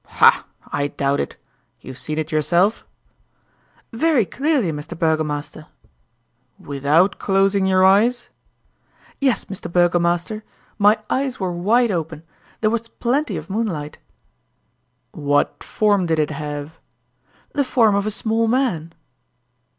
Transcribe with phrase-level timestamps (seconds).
[0.17, 0.47] "Ha!
[0.73, 1.35] I doubt it.
[1.79, 2.87] You've seen it yourself?"
[3.93, 4.97] "Very clearly, Mr.
[4.97, 5.67] Burgomaster."
[6.57, 8.29] "Without closing your eyes?"
[9.19, 9.71] "Yes, Mr.
[9.71, 10.43] Burgomaster
[10.79, 12.23] my eyes were wide open.
[12.61, 13.99] There was plenty of moonlight."
[15.11, 16.79] "What form did it have?"
[17.51, 18.93] "The form of a small man."